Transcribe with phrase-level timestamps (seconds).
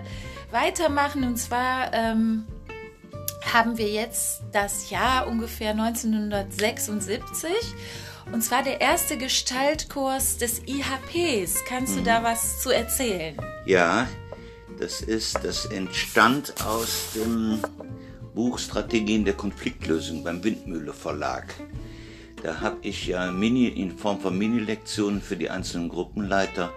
[0.52, 2.46] weitermachen und zwar ähm,
[3.41, 7.49] haben wir jetzt das Jahr ungefähr 1976
[8.32, 11.66] und zwar der erste Gestaltkurs des IHPs.
[11.68, 13.35] Kannst du da was zu erzählen?
[13.66, 14.08] Ja,
[14.80, 17.59] das ist, das entstand aus dem
[18.34, 21.54] Buch Strategien der Konfliktlösung beim Windmühle Verlag.
[22.41, 26.71] Da habe ich ja Mini, in Form von Mini-Lektionen für die einzelnen Gruppenleiter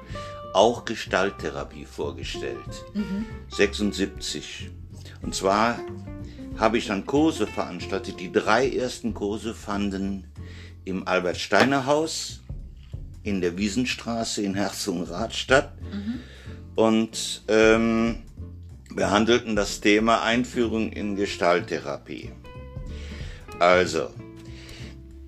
[0.52, 2.84] auch Gestalttherapie vorgestellt.
[3.48, 4.70] 76.
[5.22, 5.78] Und zwar
[6.58, 8.20] habe ich dann Kurse veranstaltet.
[8.20, 10.26] Die drei ersten Kurse fanden
[10.84, 12.40] im Albert-Steiner-Haus
[13.22, 15.72] in der Wiesenstraße in Herzogenrath statt
[16.74, 18.22] und ähm,
[18.94, 22.32] behandelten das Thema Einführung in Gestalttherapie.
[23.58, 24.10] Also,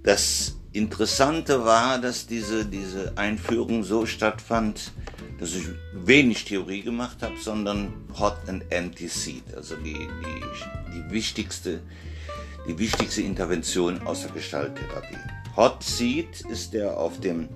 [0.02, 4.92] das Interessante war, dass diese, diese Einführung so stattfand,
[5.39, 11.11] dass ich wenig Theorie gemacht habe, sondern Hot and Empty Seat, also die, die, die,
[11.11, 11.81] wichtigste,
[12.67, 15.19] die wichtigste Intervention aus der Gestalttherapie.
[15.57, 17.48] Hot Seat ist der auf dem,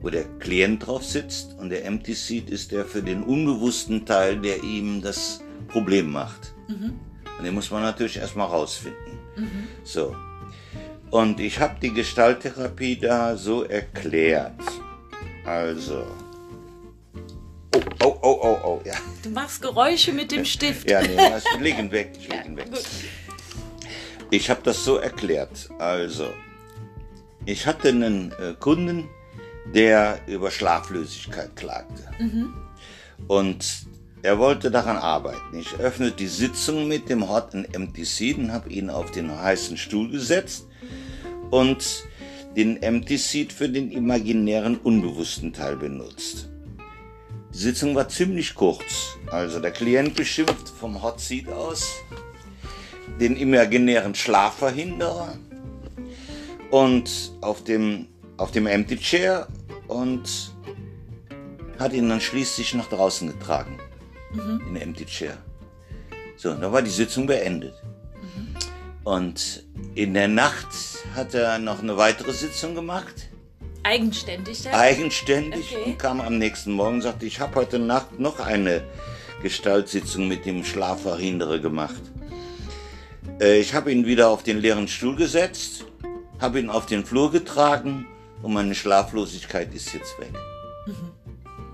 [0.00, 4.38] wo der Klient drauf sitzt und der Empty Seat ist der für den unbewussten Teil,
[4.40, 6.54] der ihm das Problem macht.
[7.38, 9.18] Und den muss man natürlich erstmal rausfinden.
[9.84, 10.14] So.
[11.10, 14.60] Und ich habe die Gestalttherapie da so erklärt.
[15.44, 16.04] Also.
[17.76, 18.94] Oh, oh, oh, oh, oh, ja.
[19.22, 20.90] Du machst Geräusche mit dem Stift.
[20.90, 22.70] Ja, nee, ich leg ihn weg, ich leg ihn weg.
[22.70, 22.84] gut.
[24.30, 25.68] Ich habe das so erklärt.
[25.78, 26.28] Also,
[27.44, 29.08] ich hatte einen äh, Kunden,
[29.74, 32.04] der über Schlaflosigkeit klagte.
[33.28, 33.86] Und
[34.22, 35.58] er wollte daran arbeiten.
[35.58, 39.30] Ich öffnete die Sitzung mit dem Hot and Empty Seat und habe ihn auf den
[39.30, 40.66] heißen Stuhl gesetzt
[41.50, 42.04] und
[42.56, 46.48] den Empty Seat für den imaginären unbewussten Teil benutzt.
[47.56, 49.16] Die Sitzung war ziemlich kurz.
[49.30, 52.02] Also der Klient beschimpft vom Hot Seat aus
[53.18, 55.38] den imaginären Schlafverhinderer
[56.70, 59.48] und auf dem, auf dem Empty Chair
[59.88, 60.52] und
[61.78, 63.78] hat ihn dann schließlich nach draußen getragen.
[64.68, 65.38] In der Empty Chair.
[66.36, 67.72] So, und dann war die Sitzung beendet.
[69.02, 69.64] Und
[69.94, 70.68] in der Nacht
[71.14, 73.25] hat er noch eine weitere Sitzung gemacht,
[73.86, 74.74] Eigenständig dann?
[74.74, 75.82] eigenständig, Okay.
[75.86, 78.82] und kam am nächsten Morgen und sagte, ich habe heute Nacht noch eine
[79.42, 82.00] Gestaltsitzung mit dem Schlafverhinderer gemacht.
[83.40, 85.84] Äh, Ich habe ihn wieder auf den leeren Stuhl gesetzt,
[86.40, 88.06] habe ihn auf den Flur getragen
[88.42, 90.32] und meine Schlaflosigkeit ist jetzt weg.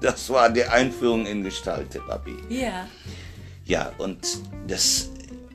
[0.00, 2.36] Das war die Einführung in Gestalttherapie.
[2.48, 2.86] Ja.
[3.64, 4.18] Ja, und
[4.66, 5.08] das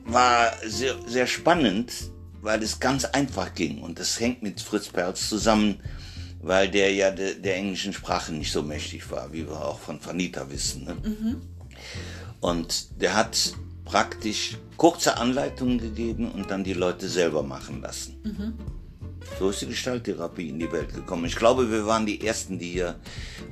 [0.06, 1.92] war sehr, sehr spannend,
[2.40, 3.82] weil es ganz einfach ging.
[3.82, 5.80] Und das hängt mit Fritz Perls zusammen,
[6.40, 9.98] weil der ja de, der englischen Sprache nicht so mächtig war, wie wir auch von
[10.04, 10.84] Vanita wissen.
[10.84, 10.96] Ne?
[12.40, 13.52] Und der hat
[13.84, 18.16] praktisch kurze Anleitungen gegeben und dann die Leute selber machen lassen.
[19.38, 21.24] So ist die Gestalttherapie in die Welt gekommen.
[21.24, 22.96] Ich glaube, wir waren die Ersten, die hier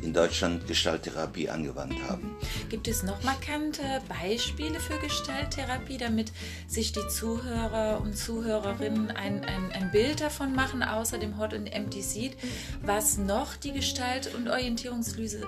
[0.02, 2.36] in Deutschland Gestalttherapie angewandt haben.
[2.68, 6.32] Gibt es noch markante Beispiele für Gestalttherapie, damit
[6.66, 11.72] sich die Zuhörer und Zuhörerinnen ein, ein, ein Bild davon machen, außer dem Hot and
[11.72, 12.36] Empty Seat,
[12.82, 15.46] was noch die Gestalt- und Orientierungsanalyse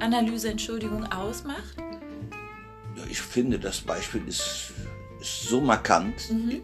[0.00, 1.76] Analyse, Entschuldigung, ausmacht?
[2.96, 4.72] Ja, ich finde, das Beispiel ist
[5.22, 6.14] so markant.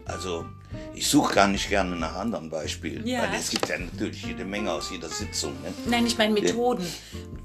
[0.05, 0.45] Also,
[0.93, 3.21] ich suche gar nicht gerne nach anderen Beispielen, Ja.
[3.23, 5.53] weil es gibt ja natürlich jede Menge aus jeder Sitzung.
[5.61, 5.73] Ne?
[5.87, 6.85] Nein, ich meine Methoden.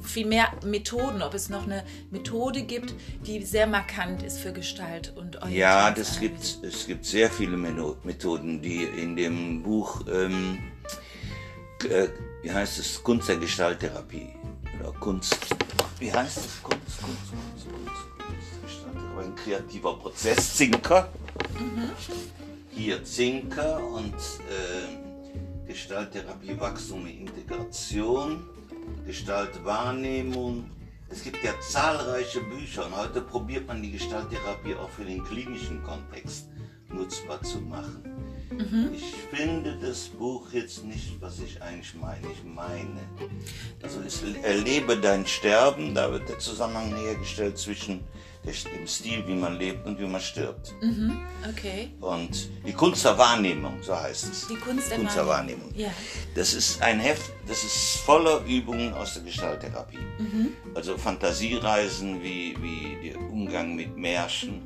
[0.03, 2.95] Vielmehr Methoden, ob es noch eine Methode gibt,
[3.27, 5.59] die sehr markant ist für Gestalt und Orientierungsanalyse.
[5.59, 10.59] Ja, das gibt, es gibt sehr viele Methoden, die in dem Buch, ähm,
[11.89, 12.09] äh,
[12.43, 14.31] wie heißt es, Kunst der Gestalttherapie.
[14.81, 15.37] Oder Kunst,
[16.01, 16.63] wie heißt es?
[16.63, 18.03] Kunst, Kunst, Kunst, Kunst.
[19.33, 21.09] Ein kreativer Prozess, Zinker.
[22.71, 28.45] Hier Zinker und äh, Gestalttherapie, Wachstum und Integration,
[29.07, 30.71] Gestaltwahrnehmung.
[31.09, 35.83] Es gibt ja zahlreiche Bücher und heute probiert man die Gestalttherapie auch für den klinischen
[35.83, 36.49] Kontext
[36.91, 38.12] nutzbar zu machen.
[38.59, 38.91] Mhm.
[38.95, 42.27] Ich finde das Buch jetzt nicht, was ich eigentlich meine.
[42.33, 43.01] Ich meine,
[43.83, 48.01] also es erlebe dein Sterben, da wird der Zusammenhang hergestellt zwischen
[48.45, 50.75] dem Stil, wie man lebt und wie man stirbt.
[50.83, 51.19] Mhm.
[51.49, 51.91] Okay.
[52.01, 54.49] Und die Kunst der Wahrnehmung, so heißt es.
[54.49, 55.73] Die Kunst der, Kunst der Wahrnehmung.
[55.77, 55.91] Ja.
[56.35, 59.99] Das ist ein Heft, das ist voller Übungen aus der Gestalttherapie.
[60.19, 60.49] Mhm.
[60.75, 64.63] Also Fantasiereisen wie, wie der Umgang mit Märchen,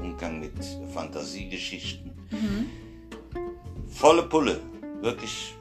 [0.00, 0.52] Umgang mit
[0.94, 2.12] Fantasiegeschichten.
[2.30, 2.70] Mhm.
[3.90, 4.60] Volle Pulle,
[5.00, 5.54] wirklich.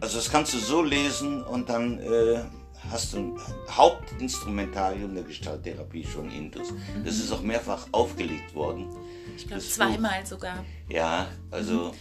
[0.00, 2.42] Also das kannst du so lesen und dann äh,
[2.90, 3.40] hast du ein
[3.70, 6.72] Hauptinstrumentarium der Gestalttherapie schon intus.
[6.72, 7.04] Mhm.
[7.04, 8.88] Das ist auch mehrfach aufgelegt worden.
[9.36, 10.64] Ich glaube zweimal sogar.
[10.88, 11.94] Ja, also.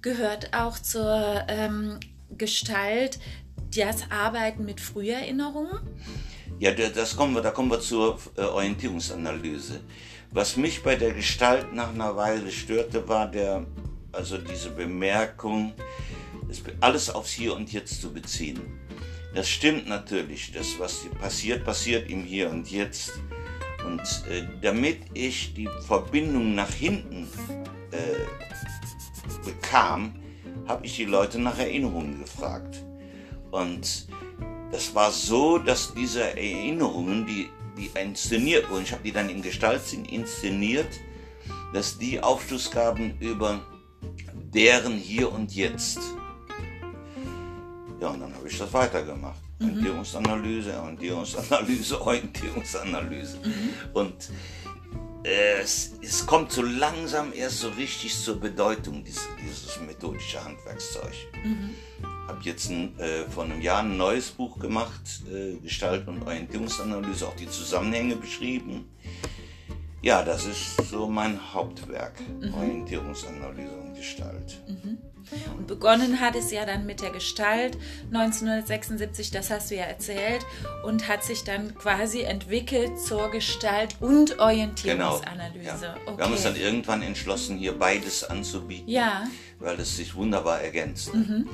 [0.00, 1.98] Gehört auch zur ähm,
[2.30, 3.18] Gestalt
[3.74, 5.80] das Arbeiten mit Früherinnerungen?
[6.58, 9.80] Ja, das kommen wir, da kommen wir zur äh, Orientierungsanalyse.
[10.30, 13.64] Was mich bei der Gestalt nach einer Weile störte, war der,
[14.12, 15.74] also diese Bemerkung,
[16.80, 18.60] alles aufs Hier und Jetzt zu beziehen.
[19.34, 20.52] Das stimmt natürlich.
[20.52, 23.12] Das, was passiert, passiert im Hier und Jetzt.
[23.84, 24.00] Und
[24.30, 27.28] äh, damit ich die Verbindung nach hinten
[27.92, 30.14] äh, bekam,
[30.66, 32.84] habe ich die Leute nach Erinnerungen gefragt.
[33.50, 34.08] Und
[34.70, 39.40] das war so, dass diese Erinnerungen, die, die inszeniert wurden, ich habe die dann in
[39.40, 40.88] Gestaltsinn inszeniert,
[41.72, 43.60] dass die Aufschluss gaben über
[44.54, 45.98] deren Hier und Jetzt.
[48.00, 49.40] Ja, und dann habe ich das weitergemacht.
[49.58, 49.68] Mhm.
[49.68, 53.38] Orientierungsanalyse, Orientierungsanalyse, Orientierungsanalyse.
[53.44, 53.70] Mhm.
[53.92, 54.30] Und
[55.24, 61.12] äh, es, es, kommt so langsam erst so richtig zur Bedeutung, dieses, dieses methodische Handwerkszeug.
[61.44, 61.70] Mhm.
[62.28, 67.26] Habe jetzt ein, äh, vor einem Jahr ein neues Buch gemacht, äh, Gestalt und Orientierungsanalyse,
[67.26, 68.88] auch die Zusammenhänge beschrieben.
[70.00, 72.54] Ja, das ist so mein Hauptwerk, mhm.
[72.54, 74.60] Orientierungsanalyse und Gestalt.
[74.68, 74.98] Mhm.
[75.56, 77.76] Und begonnen hat es ja dann mit der Gestalt
[78.12, 80.46] 1976, das hast du ja erzählt,
[80.84, 85.64] und hat sich dann quasi entwickelt zur Gestalt- und Orientierungsanalyse.
[85.64, 85.96] Genau, ja.
[86.06, 86.16] okay.
[86.16, 89.24] Wir haben uns dann irgendwann entschlossen, hier beides anzubieten, ja.
[89.58, 91.12] weil es sich wunderbar ergänzt.
[91.12, 91.48] Mhm.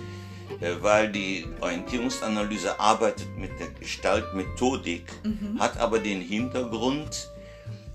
[0.60, 5.58] Äh, weil die Orientierungsanalyse arbeitet mit der Gestaltmethodik, mhm.
[5.58, 7.30] hat aber den Hintergrund,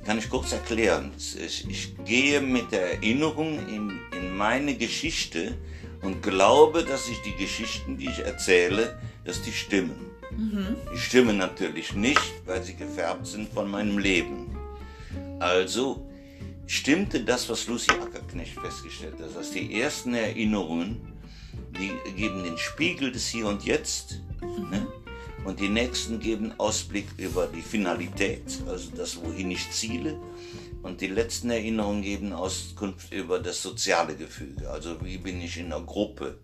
[0.06, 1.12] kann ich kurz erklären.
[1.18, 5.58] Ich, gehe mit der Erinnerung in, in meine Geschichte
[6.02, 10.10] und glaube, dass ich die Geschichten, die ich erzähle, dass die stimmen.
[10.32, 10.76] Mhm.
[10.94, 14.56] Die stimmen natürlich nicht, weil sie gefärbt sind von meinem Leben.
[15.40, 16.08] Also
[16.68, 21.14] stimmte das, was Lucy Ackerknecht festgestellt hat, dass die ersten Erinnerungen,
[21.78, 24.22] die geben den Spiegel des Hier und Jetzt.
[24.42, 24.70] Mhm.
[24.70, 24.88] Ne?
[25.50, 30.16] Und die nächsten geben Ausblick über die Finalität, also das, wohin ich ziele.
[30.84, 34.70] Und die letzten Erinnerungen geben Auskunft über das soziale Gefüge.
[34.70, 36.38] Also wie bin ich in einer Gruppe?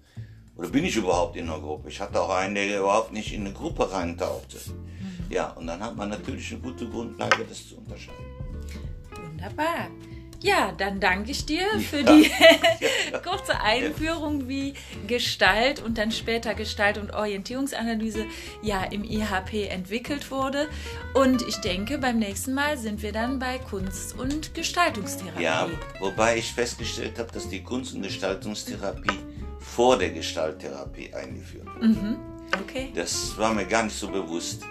[0.55, 1.89] Oder bin ich überhaupt in einer Gruppe?
[1.89, 4.57] Ich hatte auch einen, der überhaupt nicht in eine Gruppe reintauchte.
[4.57, 5.31] Mhm.
[5.31, 8.25] Ja, und dann hat man natürlich eine gute Grundlage, das zu unterscheiden.
[9.23, 9.87] Wunderbar.
[10.45, 12.29] Ja, dann danke ich dir für die
[13.23, 14.75] kurze Einführung, wie
[15.07, 18.27] Gestalt und dann später Gestalt- und Orientierungsanalyse
[18.61, 20.67] ja im IHP entwickelt wurde.
[21.15, 25.41] Und ich denke, beim nächsten Mal sind wir dann bei Kunst- und Gestaltungstherapie.
[25.41, 25.67] Ja,
[25.99, 29.17] wobei ich festgestellt habe, dass die Kunst- und Gestaltungstherapie
[29.59, 31.87] vor der Gestalttherapie eingeführt wurde.
[31.87, 32.17] Mhm.
[32.61, 32.91] Okay.
[32.93, 34.61] Das war mir gar nicht so bewusst.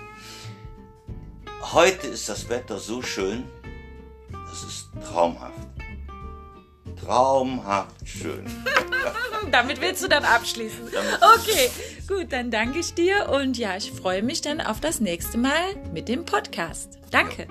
[1.72, 3.42] Heute ist das Wetter so schön,
[4.30, 5.63] das ist traumhaft.
[7.04, 8.44] Traumhaft schön.
[9.50, 10.88] Damit willst du dann abschließen.
[11.36, 11.70] Okay,
[12.08, 15.76] gut, dann danke ich dir und ja, ich freue mich dann auf das nächste Mal
[15.92, 16.98] mit dem Podcast.
[17.10, 17.46] Danke.